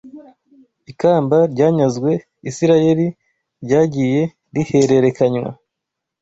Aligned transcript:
Ikamba 0.91 1.37
ryanyazwe 1.53 2.11
Isirayeli 2.49 3.07
ryagiye 3.65 4.21
rihererekanywa 4.55 5.49